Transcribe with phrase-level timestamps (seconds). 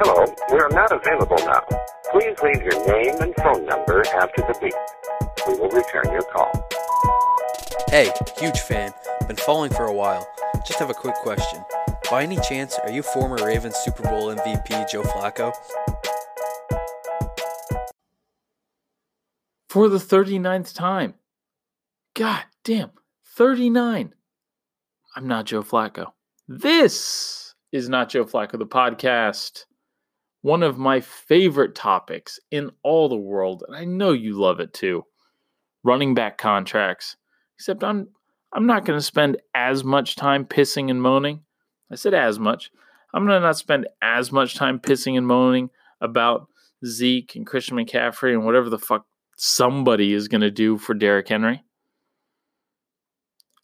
[0.00, 1.60] Hello, we are not available now.
[2.12, 4.72] Please leave your name and phone number after the beep.
[5.48, 6.52] We will return your call.
[7.88, 8.92] Hey, huge fan.
[9.26, 10.24] Been following for a while.
[10.64, 11.64] Just have a quick question.
[12.08, 15.52] By any chance, are you former Ravens Super Bowl MVP Joe Flacco?
[19.68, 21.14] For the 39th time.
[22.14, 22.92] God damn,
[23.36, 24.14] 39.
[25.16, 26.12] I'm not Joe Flacco.
[26.46, 29.64] This is not Joe Flacco, the podcast.
[30.48, 34.72] One of my favorite topics in all the world, and I know you love it
[34.72, 35.04] too.
[35.84, 37.18] Running back contracts.
[37.58, 38.08] Except I'm
[38.54, 41.42] I'm not going to spend as much time pissing and moaning.
[41.92, 42.70] I said as much.
[43.12, 45.68] I'm going to not spend as much time pissing and moaning
[46.00, 46.46] about
[46.82, 49.04] Zeke and Christian McCaffrey and whatever the fuck
[49.36, 51.62] somebody is going to do for Derrick Henry.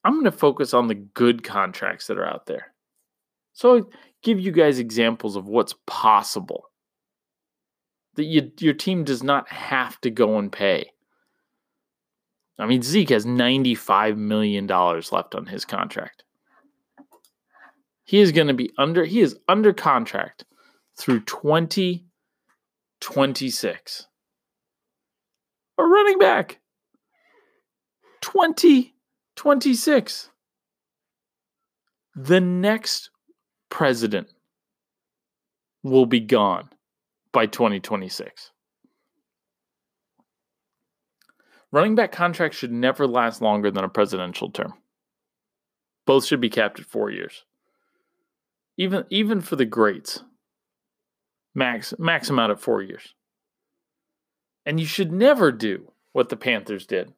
[0.04, 2.74] I'm going to focus on the good contracts that are out there.
[3.54, 3.90] So I'll
[4.22, 6.66] give you guys examples of what's possible.
[8.16, 10.90] That you, your team does not have to go and pay.
[12.58, 16.24] I mean, Zeke has $95 million left on his contract.
[18.04, 20.44] He is going to be under, he is under contract
[20.96, 24.06] through 2026.
[25.76, 26.60] A running back.
[28.20, 30.30] 2026.
[32.14, 33.10] The next
[33.70, 34.28] president
[35.82, 36.68] will be gone
[37.34, 38.52] by 2026.
[41.70, 44.74] Running back contracts should never last longer than a presidential term.
[46.06, 47.44] Both should be capped at four years.
[48.76, 50.22] Even even for the greats,
[51.54, 53.14] max max them out at four years.
[54.64, 57.12] And you should never do what the Panthers did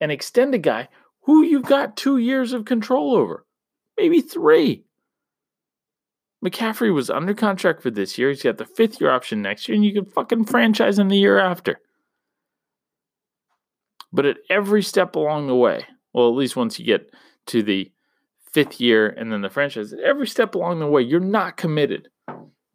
[0.00, 0.88] and extend a guy
[1.22, 3.46] who you've got two years of control over,
[3.96, 4.84] maybe three.
[6.44, 8.30] McCaffrey was under contract for this year.
[8.30, 11.16] He's got the fifth year option next year, and you can fucking franchise him the
[11.16, 11.80] year after.
[14.12, 17.10] But at every step along the way, well, at least once you get
[17.46, 17.90] to the
[18.52, 22.08] fifth year and then the franchise, at every step along the way, you're not committed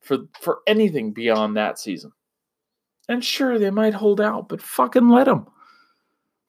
[0.02, 2.12] for for anything beyond that season.
[3.10, 5.48] And sure, they might hold out, but fucking let them.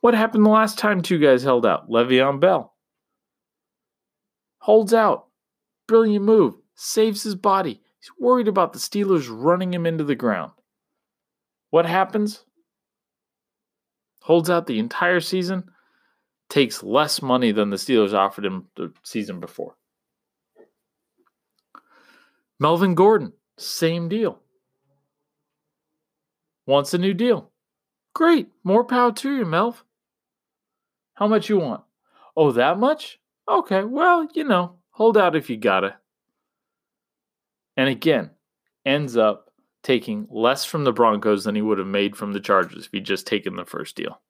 [0.01, 1.91] What happened the last time two guys held out?
[1.91, 2.75] Le'Veon Bell
[4.59, 5.27] holds out.
[5.87, 6.55] Brilliant move.
[6.81, 7.81] Saves his body.
[7.99, 10.53] He's worried about the Steelers running him into the ground.
[11.71, 12.45] What happens?
[14.21, 15.65] holds out the entire season,
[16.51, 19.75] takes less money than the Steelers offered him the season before.
[22.61, 24.39] Melvin Gordon, same deal.
[26.67, 27.51] Wants a new deal.
[28.15, 29.77] Great, more power to you, Melv.
[31.15, 31.83] How much you want?
[32.37, 33.19] Oh, that much?
[33.49, 35.97] Okay, well, you know, hold out if you gotta.
[37.79, 38.33] And again,
[38.85, 39.53] ends up
[39.85, 43.07] taking less from the Broncos than he would have made from the Chargers if he'd
[43.07, 44.21] just taken the first deal.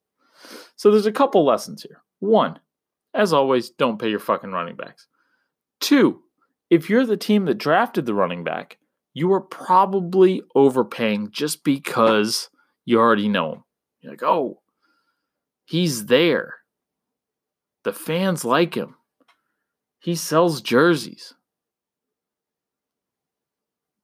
[0.76, 2.02] So there's a couple lessons here.
[2.20, 2.60] One,
[3.14, 5.06] as always, don't pay your fucking running backs.
[5.80, 6.22] Two,
[6.68, 8.76] if you're the team that drafted the running back,
[9.14, 12.50] you are probably overpaying just because
[12.84, 13.64] you already know him.
[14.00, 14.60] You're like, oh,
[15.64, 16.56] he's there.
[17.84, 18.96] The fans like him.
[19.98, 21.32] He sells jerseys.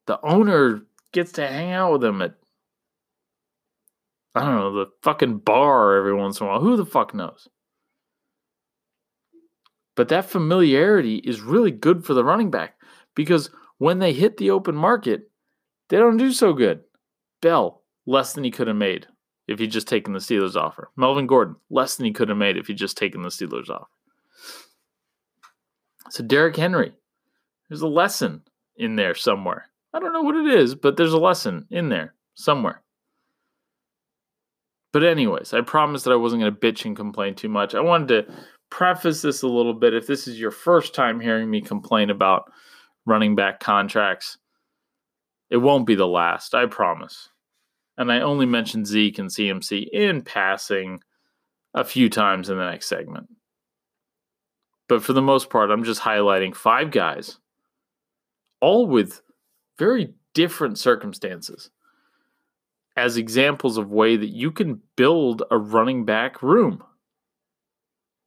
[0.07, 0.83] The owner
[1.13, 2.35] gets to hang out with him at
[4.35, 6.61] I don't know, the fucking bar every once in a while.
[6.61, 7.49] Who the fuck knows?
[9.95, 12.75] But that familiarity is really good for the running back
[13.15, 15.31] because when they hit the open market,
[15.89, 16.81] they don't do so good.
[17.41, 19.07] Bell, less than he could have made
[19.47, 20.91] if he'd just taken the Steelers offer.
[20.97, 23.87] Melvin Gordon, less than he could have made if he'd just taken the Steelers offer.
[26.11, 26.93] So Derrick Henry,
[27.69, 28.43] there's a lesson
[28.77, 29.71] in there somewhere.
[29.95, 32.83] I don't know what it is, but there's a lesson in there somewhere.
[34.93, 37.75] But, anyways, I promised that I wasn't going to bitch and complain too much.
[37.75, 38.35] I wanted to
[38.71, 39.95] preface this a little bit.
[39.95, 42.51] If this is your first time hearing me complain about
[43.07, 44.37] running back contracts,
[45.49, 47.31] it won't be the last, I promise.
[47.97, 51.01] And I only mentioned Zeke and CMC in passing
[51.73, 53.29] a few times in the next segment.
[54.89, 57.39] But for the most part, I'm just highlighting five guys,
[58.61, 59.23] all with
[59.79, 61.71] very different circumstances
[62.97, 66.83] as examples of way that you can build a running back room.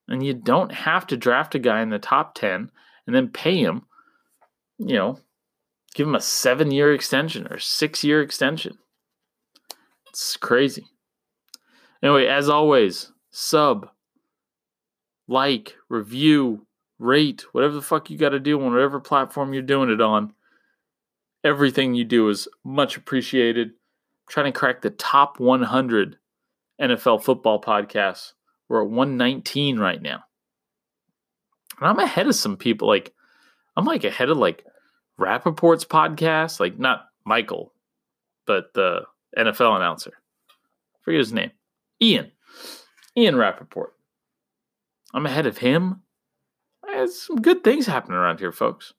[0.09, 2.71] And you don't have to draft a guy in the top 10
[3.05, 3.83] and then pay him,
[4.77, 5.19] you know,
[5.95, 8.77] give him a 7-year extension or 6-year extension.
[10.09, 10.87] It's crazy.
[12.01, 13.89] Anyway, as always, sub,
[15.27, 16.65] like, review,
[16.99, 20.33] rate, whatever the fuck you got to do on whatever platform you're doing it on
[21.43, 23.67] Everything you do is much appreciated.
[23.69, 23.73] I'm
[24.29, 26.17] trying to crack the top 100
[26.81, 28.33] NFL football podcasts.
[28.67, 30.23] We're at 119 right now.
[31.79, 32.87] And I'm ahead of some people.
[32.87, 33.13] Like,
[33.75, 34.65] I'm like ahead of like
[35.17, 36.59] Rapoport's podcast.
[36.59, 37.73] Like, not Michael,
[38.45, 39.01] but the
[39.37, 40.13] NFL announcer.
[41.01, 41.51] forget his name.
[42.01, 42.31] Ian.
[43.15, 43.93] Ian Rapoport.
[45.13, 46.01] I'm ahead of him.
[46.83, 48.93] There's some good things happening around here, folks.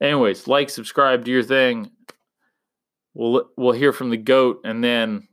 [0.00, 1.90] Anyways, like, subscribe, do your thing.
[3.14, 5.26] We'll we'll hear from the goat, and then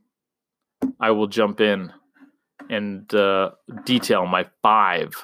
[0.98, 1.92] I will jump in
[2.70, 3.50] and uh,
[3.84, 5.14] detail my five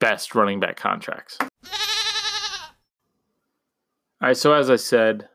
[0.00, 1.38] best running back contracts.
[4.20, 5.28] All right, so as I said,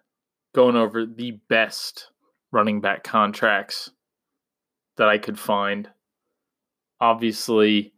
[0.54, 2.10] going over the best
[2.52, 3.90] running back contracts
[4.98, 5.90] that I could find.
[7.00, 7.94] Obviously,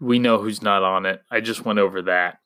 [0.00, 1.22] we know who's not on it.
[1.30, 2.38] I just went over that.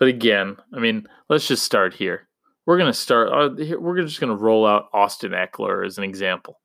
[0.00, 2.26] But again, I mean, let's just start here.
[2.64, 6.04] We're going to start, uh, we're just going to roll out Austin Ekeler as an
[6.04, 6.58] example.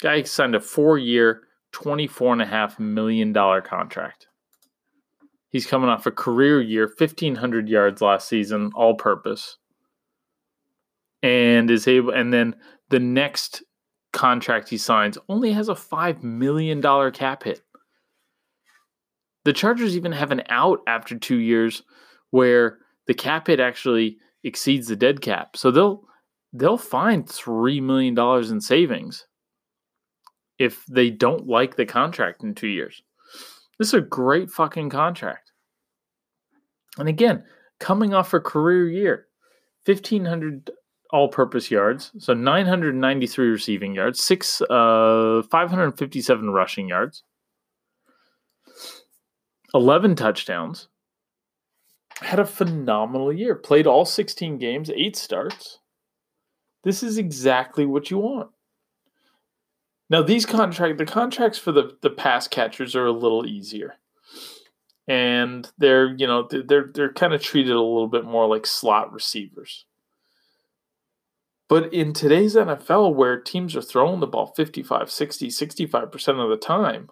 [0.00, 1.42] Guy signed a four year,
[1.72, 4.26] $24.5 million contract.
[5.50, 9.58] He's coming off a career year, 1,500 yards last season, all purpose.
[11.22, 12.56] And is able, and then
[12.88, 13.62] the next
[14.12, 16.82] contract he signs only has a $5 million
[17.12, 17.62] cap hit.
[19.44, 21.82] The Chargers even have an out after two years
[22.34, 25.56] where the cap hit actually exceeds the dead cap.
[25.56, 26.02] So they'll
[26.52, 29.24] they'll find three million dollars in savings
[30.58, 33.04] if they don't like the contract in two years.
[33.78, 35.52] This is a great fucking contract.
[36.98, 37.44] And again,
[37.78, 39.26] coming off a career year,
[39.86, 40.70] 1,500
[41.10, 47.22] all purpose yards, so 993 receiving yards, six, uh, 557 rushing yards,
[49.72, 50.88] 11 touchdowns.
[52.20, 53.54] Had a phenomenal year.
[53.54, 55.78] Played all 16 games, eight starts.
[56.84, 58.50] This is exactly what you want.
[60.10, 63.94] Now these contract the contracts for the the pass catchers are a little easier.
[65.08, 69.12] And they're, you know, they're they're kind of treated a little bit more like slot
[69.12, 69.86] receivers.
[71.68, 76.56] But in today's NFL where teams are throwing the ball 55, 60, 65% of the
[76.56, 77.08] time,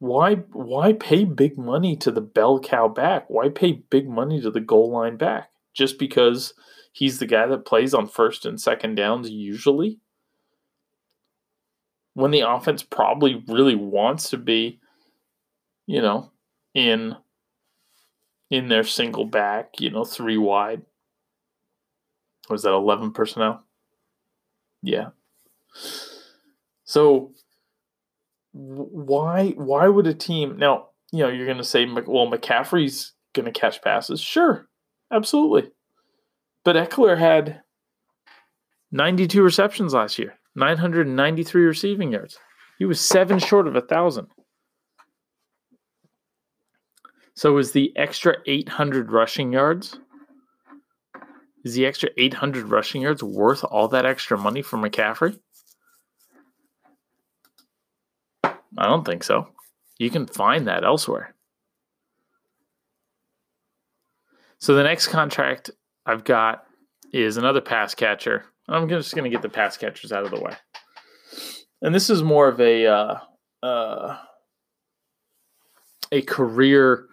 [0.00, 3.26] why why pay big money to the bell cow back?
[3.28, 5.50] Why pay big money to the goal line back?
[5.74, 6.54] Just because
[6.90, 10.00] he's the guy that plays on first and second downs usually?
[12.14, 14.80] When the offense probably really wants to be,
[15.86, 16.32] you know,
[16.74, 17.14] in
[18.50, 20.80] in their single back, you know, three wide.
[22.48, 23.64] Was that 11 personnel?
[24.82, 25.10] Yeah.
[26.84, 27.32] So
[28.52, 33.46] why why would a team now you know you're going to say well McCaffrey's going
[33.46, 34.20] to catch passes.
[34.20, 34.68] Sure
[35.12, 35.70] absolutely.
[36.64, 37.62] But Ekeler had
[38.92, 42.38] 92 receptions last year 993 receiving yards.
[42.78, 44.28] He was seven short of a thousand.
[47.34, 49.98] So is the extra 800 rushing yards
[51.64, 55.38] is the extra 800 rushing yards worth all that extra money for McCaffrey
[58.78, 59.48] I don't think so.
[59.98, 61.34] You can find that elsewhere.
[64.58, 65.70] So the next contract
[66.06, 66.64] I've got
[67.12, 68.44] is another pass catcher.
[68.68, 70.52] I'm just going to get the pass catchers out of the way.
[71.82, 73.18] And this is more of a uh,
[73.62, 74.18] uh,
[76.12, 77.06] a career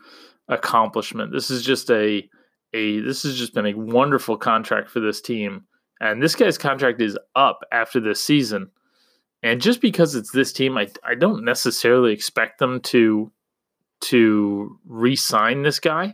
[0.49, 1.31] accomplishment.
[1.31, 2.29] This is just a
[2.73, 5.65] a this has just been a wonderful contract for this team.
[5.99, 8.69] And this guy's contract is up after this season.
[9.43, 13.31] And just because it's this team, I, I don't necessarily expect them to
[13.99, 16.13] to re-sign this guy,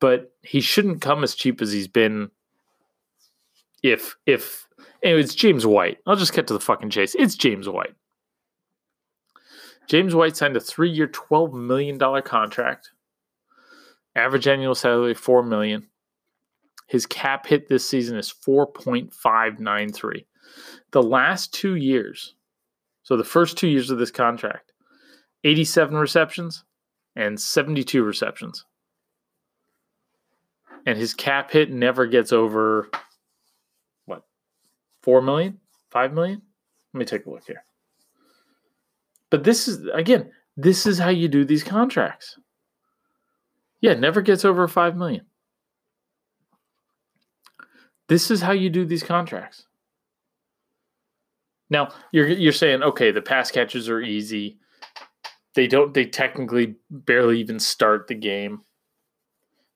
[0.00, 2.30] but he shouldn't come as cheap as he's been.
[3.82, 4.66] If if
[5.02, 5.98] anyway, it's James White.
[6.06, 7.14] I'll just get to the fucking chase.
[7.14, 7.94] It's James White.
[9.86, 12.90] James White signed a three-year, twelve million dollar contract.
[14.16, 15.86] Average annual salary four million.
[16.88, 20.26] His cap hit this season is four point five nine three.
[20.90, 22.34] The last two years,
[23.08, 24.70] so the first two years of this contract
[25.42, 26.64] 87 receptions
[27.16, 28.66] and 72 receptions.
[30.84, 32.90] And his cap hit never gets over
[34.04, 34.24] what?
[35.00, 35.58] 4 million?
[35.90, 36.42] 5 million?
[36.92, 37.64] Let me take a look here.
[39.30, 42.38] But this is again, this is how you do these contracts.
[43.80, 45.24] Yeah, never gets over 5 million.
[48.08, 49.64] This is how you do these contracts.
[51.70, 54.58] Now you're you're saying okay, the pass catches are easy.
[55.54, 55.92] They don't.
[55.92, 58.60] They technically barely even start the game.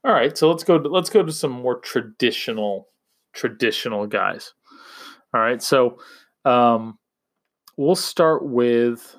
[0.04, 0.78] All right, so let's go.
[0.78, 2.88] To, let's go to some more traditional,
[3.32, 4.54] traditional guys.
[5.34, 5.98] All right, so
[6.44, 6.98] um,
[7.76, 9.16] we'll start with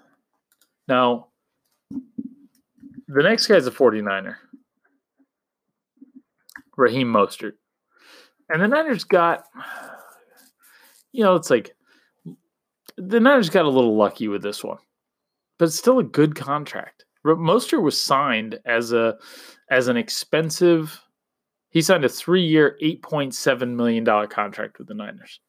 [0.87, 1.27] now.
[1.89, 4.35] The next guy's a 49er,
[6.77, 7.53] Raheem Mostert,
[8.49, 9.43] and the Niners got,
[11.11, 11.75] you know, it's like
[12.97, 14.79] the Niners got a little lucky with this one,
[15.57, 17.05] but it's still a good contract.
[17.25, 19.17] Mostert was signed as a
[19.69, 21.01] as an expensive.
[21.69, 25.39] He signed a three-year, eight point seven million dollar contract with the Niners,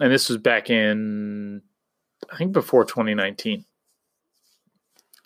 [0.00, 1.62] and this was back in,
[2.32, 3.64] I think, before 2019.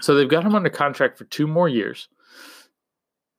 [0.00, 2.08] So they've got him under contract for two more years.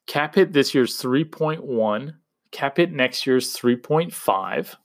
[0.08, 2.14] Cap hit this year's 3.1.
[2.52, 4.76] Cap hit next year's 3.5.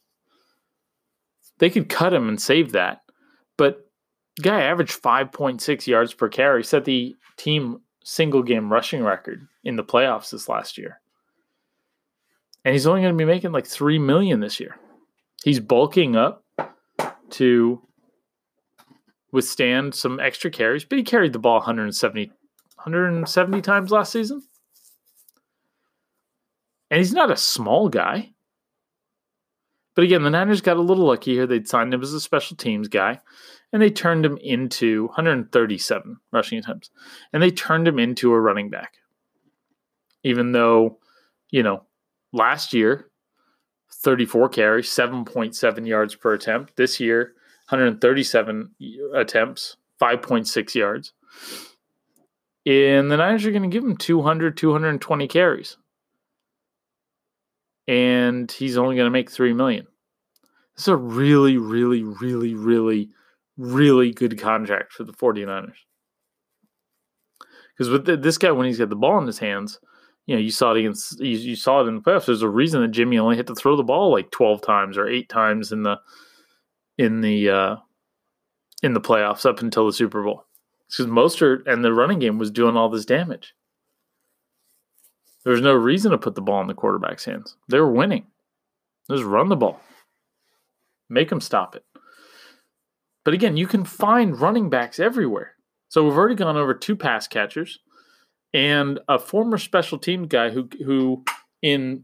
[1.59, 3.03] They could cut him and save that,
[3.57, 3.89] but
[4.43, 9.85] guy averaged 5.6 yards per carry, set the team single game rushing record in the
[9.85, 11.01] playoffs this last year.
[12.65, 14.77] And he's only going to be making like 3 million this year.
[15.45, 16.45] He's bulking up
[17.31, 17.81] to
[19.33, 22.31] withstand some extra carries, but he carried the ball 170
[22.87, 24.43] 170 times last season.
[26.91, 28.33] And he's not a small guy.
[29.97, 31.47] But again, the Niners got a little lucky here.
[31.47, 33.21] They'd signed him as a special teams guy
[33.73, 36.91] and they turned him into 137 rushing attempts,
[37.33, 38.95] and they turned him into a running back.
[40.23, 40.99] Even though,
[41.51, 41.83] you know,
[42.33, 43.11] last year,
[43.93, 46.77] 34 carries, 7.7 yards per attempt.
[46.77, 47.35] This year,
[47.69, 48.71] 137
[49.15, 51.13] attempts, 5.6 yards.
[52.65, 55.77] And the Niners are going to give him 200, 220 carries.
[57.89, 59.87] And he's only going to make 3 million.
[60.77, 63.11] Is a really, really, really, really
[63.57, 65.73] really good contract for the 49ers.
[67.77, 69.79] Because with the, this guy, when he's got the ball in his hands,
[70.27, 72.27] you know, you saw it against, you, you saw it in the playoffs.
[72.27, 75.09] There's a reason that Jimmy only had to throw the ball like 12 times or
[75.09, 75.99] eight times in the,
[76.99, 77.77] in the, uh,
[78.83, 80.47] in the playoffs up until the Super Bowl.
[80.89, 83.55] Because Mostert and the running game was doing all this damage.
[85.47, 87.57] There was no reason to put the ball in the quarterback's hands.
[87.69, 88.27] They were winning.
[89.09, 89.81] Just run the ball.
[91.09, 91.85] Make them stop it.
[93.25, 95.53] But again, you can find running backs everywhere.
[95.89, 97.79] So we've already gone over two pass catchers
[98.53, 101.23] and a former special team guy who who
[101.63, 102.03] in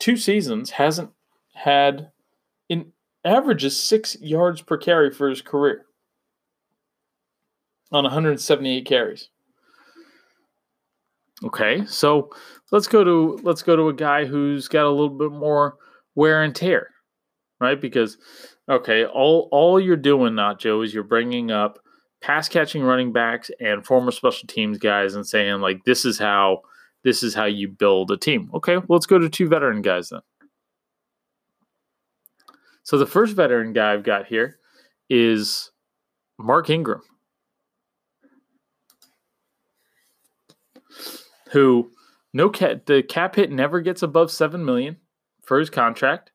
[0.00, 1.12] two seasons hasn't
[1.54, 2.10] had
[2.68, 2.90] in
[3.24, 5.86] averages six yards per carry for his career
[7.92, 9.28] on 178 carries.
[11.44, 12.30] Okay, so
[12.70, 15.76] let's go to let's go to a guy who's got a little bit more
[16.14, 16.88] wear and tear,
[17.60, 17.80] right?
[17.80, 18.16] Because
[18.68, 21.78] Okay, all all you're doing, Nacho, is you're bringing up
[22.20, 26.60] pass catching running backs and former special teams guys and saying like this is how
[27.02, 28.50] this is how you build a team.
[28.54, 30.20] Okay, well, let's go to two veteran guys then.
[32.84, 34.58] So the first veteran guy I've got here
[35.10, 35.72] is
[36.38, 37.02] Mark Ingram,
[41.52, 41.90] who
[42.32, 44.96] no cap the cap hit never gets above seven million
[45.42, 46.32] for his contract.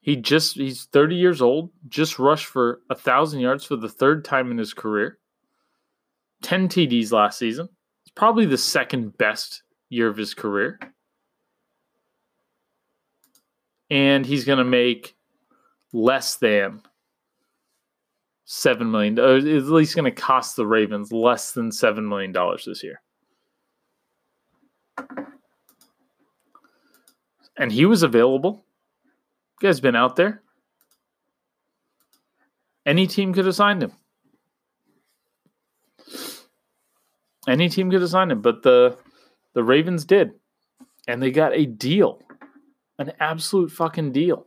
[0.00, 4.24] He just he's 30 years old, just rushed for a thousand yards for the third
[4.24, 5.18] time in his career.
[6.42, 7.68] 10 TDs last season.
[8.04, 10.78] It's probably the second best year of his career.
[13.90, 15.16] And he's gonna make
[15.92, 16.82] less than
[18.44, 19.18] seven million.
[19.18, 23.00] Uh, at least going to cost the Ravens less than seven million dollars this year.
[27.56, 28.64] And he was available
[29.60, 30.42] you guys been out there?
[32.86, 33.92] Any team could have signed him.
[37.48, 38.96] Any team could have signed him, but the
[39.54, 40.32] the Ravens did.
[41.08, 42.22] And they got a deal.
[42.98, 44.46] An absolute fucking deal.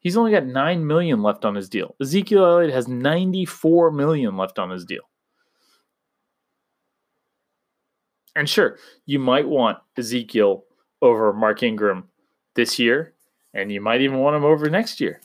[0.00, 1.94] He's only got 9 million left on his deal.
[2.00, 5.02] Ezekiel Elliott has 94 million left on his deal.
[8.36, 10.64] And sure, you might want Ezekiel
[11.02, 12.08] over Mark Ingram
[12.54, 13.14] this year
[13.54, 15.20] and you might even want him over next year.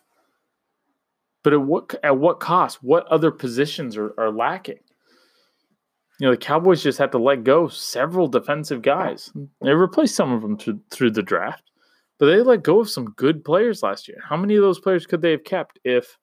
[1.43, 2.81] But at what at what cost?
[2.81, 4.79] What other positions are, are lacking?
[6.19, 9.31] You know, the Cowboys just had to let go several defensive guys.
[9.61, 11.63] They replaced some of them through, through the draft,
[12.17, 14.17] but they let go of some good players last year.
[14.23, 16.17] How many of those players could they have kept if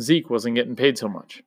[0.00, 1.42] Zeke wasn't getting paid so much?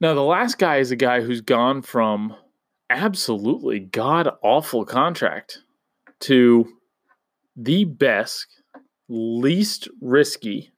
[0.00, 2.34] Now, the last guy is a guy who's gone from
[2.88, 5.58] absolutely god awful contract
[6.20, 6.66] to
[7.54, 8.46] the best,
[9.08, 10.72] least risky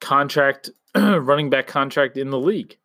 [0.00, 2.76] contract, running back contract in the league.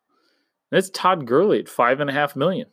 [0.70, 2.68] That's Todd Gurley at five and a half million.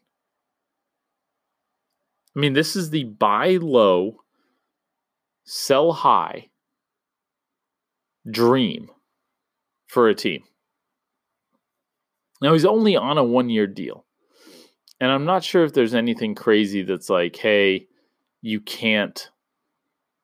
[2.35, 4.17] I mean, this is the buy low,
[5.45, 6.49] sell high
[8.29, 8.89] dream
[9.87, 10.43] for a team.
[12.45, 14.05] Now, he's only on a one year deal.
[15.01, 17.87] And I'm not sure if there's anything crazy that's like, hey,
[18.43, 19.31] you can't,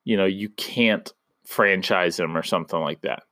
[0.04, 1.12] you know, you can't
[1.44, 3.24] franchise him or something like that.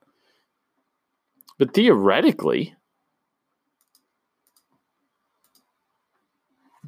[1.56, 2.74] But theoretically,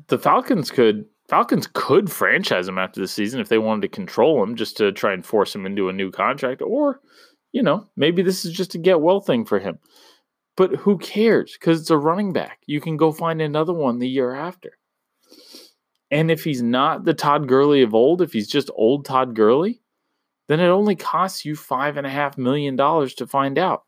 [0.08, 4.42] the Falcons could Falcons could franchise him after the season if they wanted to control
[4.42, 6.98] him just to try and force him into a new contract or
[7.52, 9.78] you know, maybe this is just a get well thing for him.
[10.56, 11.52] But who cares?
[11.52, 12.60] Because it's a running back.
[12.66, 14.78] You can go find another one the year after.
[16.10, 19.80] And if he's not the Todd Gurley of old, if he's just old Todd Gurley,
[20.48, 23.84] then it only costs you five and a half million dollars to find out.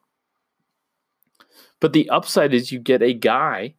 [1.80, 3.74] But the upside is you get a guy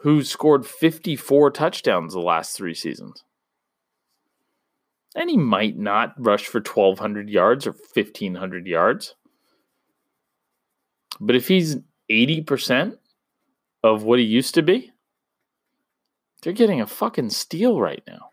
[0.00, 3.24] who scored 54 touchdowns the last three seasons.
[5.14, 9.14] And he might not rush for 1,200 yards or 1,500 yards.
[11.20, 11.76] But if he's
[12.10, 12.98] 80%
[13.82, 14.92] of what he used to be,
[16.42, 18.30] they're getting a fucking steal right now.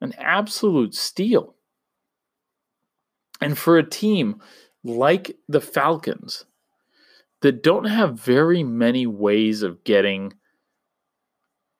[0.00, 1.54] An absolute steal.
[3.40, 4.40] And for a team
[4.84, 6.44] like the Falcons
[7.42, 10.32] that don't have very many ways of getting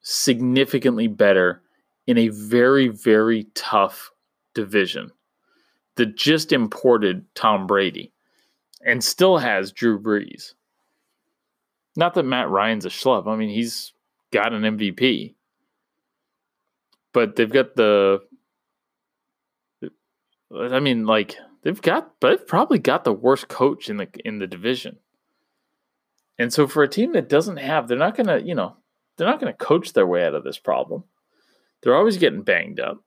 [0.02, 1.62] significantly better
[2.06, 4.10] in a very, very tough
[4.54, 5.10] division
[5.96, 8.12] that just imported Tom Brady
[8.86, 10.54] and still has Drew Brees.
[11.96, 13.26] Not that Matt Ryan's a schlub.
[13.26, 13.92] I mean, he's
[14.32, 15.34] got an MVP.
[17.12, 18.20] But they've got the
[20.54, 24.38] I mean, like they've got but they've probably got the worst coach in the in
[24.38, 24.98] the division.
[26.38, 28.76] And so for a team that doesn't have, they're not gonna, you know,
[29.16, 31.04] they're not gonna coach their way out of this problem.
[31.82, 33.02] They're always getting banged up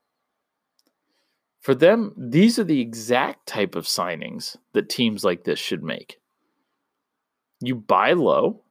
[1.59, 6.19] for them, these are the exact type of signings that teams like this should make.
[7.61, 8.61] You buy low.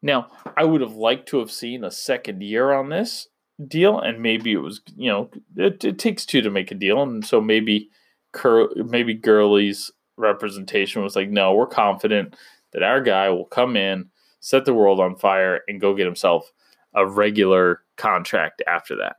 [0.00, 3.28] Now, I would have liked to have seen a second year on this
[3.66, 7.02] deal, and maybe it was, you know, it, it takes two to make a deal,
[7.02, 7.90] and so maybe
[8.32, 12.36] Cur- maybe Gurley's representation was like, no, we're confident
[12.72, 16.52] that our guy will come in, set the world on fire, and go get himself
[16.94, 19.16] a regular contract after that.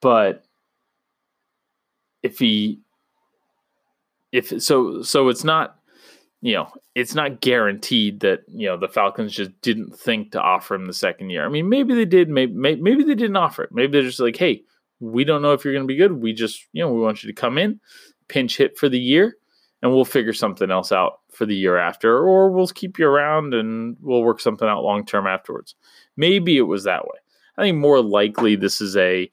[0.00, 0.44] But
[2.22, 2.80] if he
[4.32, 5.78] if so so it's not
[6.40, 10.74] you know it's not guaranteed that you know the falcons just didn't think to offer
[10.74, 11.44] him the second year.
[11.44, 13.72] I mean maybe they did maybe maybe they didn't offer it.
[13.72, 14.62] Maybe they're just like hey
[15.00, 16.12] we don't know if you're going to be good.
[16.12, 17.80] We just you know we want you to come in
[18.28, 19.36] pinch hit for the year
[19.82, 23.54] and we'll figure something else out for the year after or we'll keep you around
[23.54, 25.74] and we'll work something out long term afterwards.
[26.16, 27.18] Maybe it was that way.
[27.56, 29.30] I think more likely this is a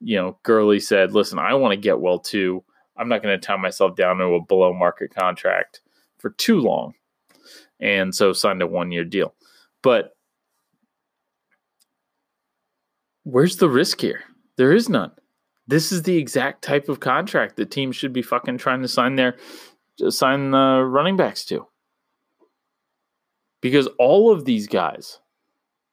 [0.00, 2.64] you know, Gurley said, listen, I want to get well too.
[2.96, 5.80] I'm not going to tie myself down to a below market contract
[6.18, 6.94] for too long.
[7.80, 9.34] And so signed a one year deal.
[9.82, 10.16] But
[13.22, 14.24] where's the risk here?
[14.56, 15.12] There is none.
[15.68, 19.16] This is the exact type of contract that teams should be fucking trying to sign
[19.16, 19.36] their
[20.08, 21.66] sign the running backs to.
[23.60, 25.18] Because all of these guys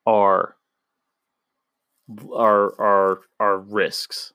[0.06, 0.55] are
[2.34, 4.34] are are are risks.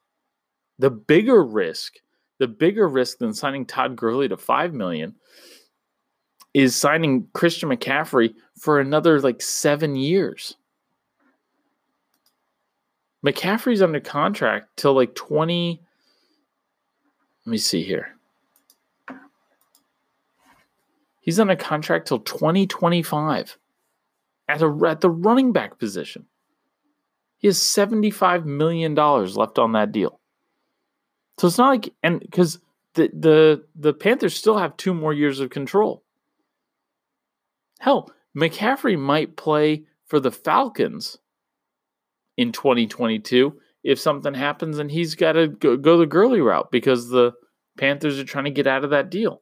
[0.78, 1.94] The bigger risk,
[2.38, 5.14] the bigger risk than signing Todd Gurley to five million
[6.54, 10.56] is signing Christian McCaffrey for another like seven years.
[13.24, 15.80] McCaffrey's under contract till like 20.
[17.46, 18.16] Let me see here.
[21.20, 23.59] He's a contract till 2025
[24.48, 26.26] at, a, at the running back position.
[27.40, 30.20] He has $75 million left on that deal.
[31.38, 32.59] So it's not like and because
[32.94, 36.05] the the the Panthers still have two more years of control.
[37.79, 41.16] Hell, McCaffrey might play for the Falcons
[42.37, 47.09] in 2022 if something happens and he's got to go, go the Gurley route because
[47.09, 47.33] the
[47.79, 49.40] Panthers are trying to get out of that deal.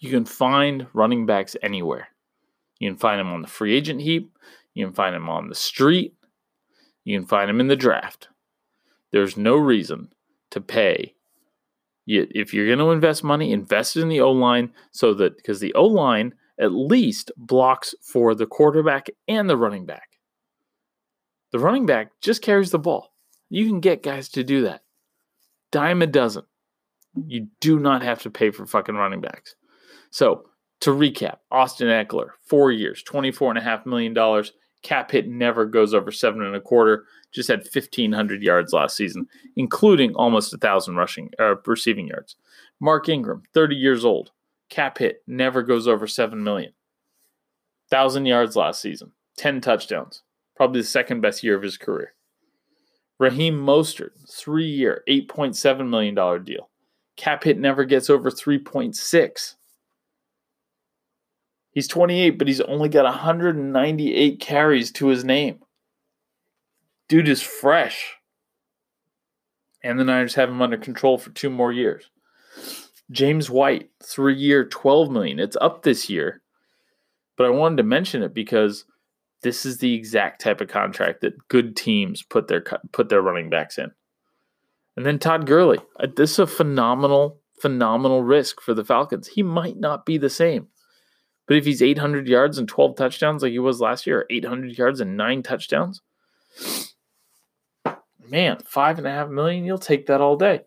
[0.00, 2.08] You can find running backs anywhere.
[2.80, 4.36] You can find them on the free agent heap.
[4.78, 6.14] You can find him on the street.
[7.02, 8.28] You can find him in the draft.
[9.10, 10.12] There's no reason
[10.52, 11.16] to pay.
[12.06, 15.74] If you're going to invest money, invest in the O line so that because the
[15.74, 20.10] O line at least blocks for the quarterback and the running back.
[21.50, 23.12] The running back just carries the ball.
[23.50, 24.82] You can get guys to do that.
[25.72, 26.44] Dime a dozen.
[27.26, 29.56] You do not have to pay for fucking running backs.
[30.12, 30.44] So
[30.82, 34.14] to recap, Austin Ekeler, four years, $24.5 million.
[34.82, 37.04] Cap hit never goes over seven and a quarter.
[37.32, 42.36] Just had 1,500 yards last season, including almost a 1,000 rushing, uh, receiving yards.
[42.80, 44.30] Mark Ingram, 30 years old.
[44.70, 46.72] Cap hit never goes over 7 million.
[47.90, 50.22] 1,000 yards last season, 10 touchdowns.
[50.56, 52.14] Probably the second best year of his career.
[53.18, 56.14] Raheem Mostert, three year, $8.7 million
[56.44, 56.70] deal.
[57.16, 59.54] Cap hit never gets over 3.6.
[61.78, 65.60] He's 28, but he's only got 198 carries to his name.
[67.08, 68.16] Dude is fresh.
[69.84, 72.10] And the Niners have him under control for two more years.
[73.12, 75.38] James White, three year, 12 million.
[75.38, 76.42] It's up this year.
[77.36, 78.84] But I wanted to mention it because
[79.42, 83.50] this is the exact type of contract that good teams put their put their running
[83.50, 83.92] backs in.
[84.96, 85.78] And then Todd Gurley.
[86.00, 89.28] Uh, this is a phenomenal, phenomenal risk for the Falcons.
[89.28, 90.66] He might not be the same.
[91.48, 94.76] But if he's 800 yards and 12 touchdowns like he was last year, or 800
[94.76, 96.02] yards and nine touchdowns,
[98.28, 100.60] man, five and a half million, you'll take that all day.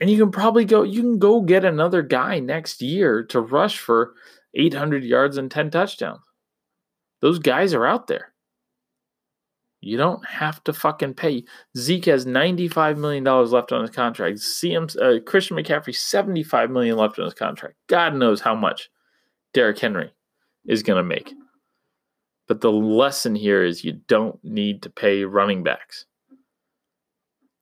[0.00, 3.78] And you can probably go, you can go get another guy next year to rush
[3.78, 4.14] for
[4.54, 6.24] 800 yards and 10 touchdowns.
[7.20, 8.32] Those guys are out there.
[9.80, 11.44] You don't have to fucking pay.
[11.76, 14.38] Zeke has $95 million left on his contract.
[14.38, 17.74] CM, uh, Christian McCaffrey, 75 million left on his contract.
[17.88, 18.88] God knows how much
[19.56, 20.12] Derrick Henry
[20.66, 21.32] is going to make.
[22.46, 26.04] But the lesson here is you don't need to pay running backs.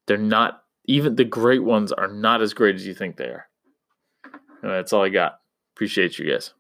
[0.08, 3.46] They're not, even the great ones are not as great as you think they are.
[4.60, 5.38] And that's all I got.
[5.76, 6.52] Appreciate you guys.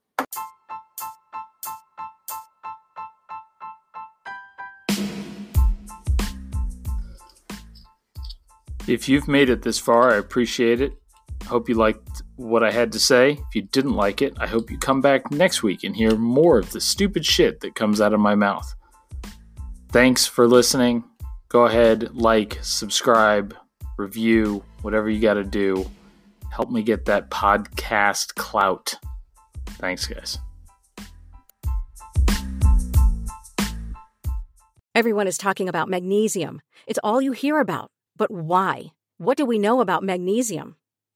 [8.86, 10.92] If you've made it this far, I appreciate it.
[11.46, 13.32] Hope you liked what I had to say.
[13.32, 16.58] If you didn't like it, I hope you come back next week and hear more
[16.58, 18.74] of the stupid shit that comes out of my mouth.
[19.90, 21.04] Thanks for listening.
[21.48, 23.54] Go ahead, like, subscribe,
[23.96, 25.88] review, whatever you got to do.
[26.50, 28.94] Help me get that podcast clout.
[29.66, 30.38] Thanks, guys.
[34.94, 36.60] Everyone is talking about magnesium.
[36.86, 37.90] It's all you hear about.
[38.16, 38.92] But why?
[39.18, 40.76] What do we know about magnesium?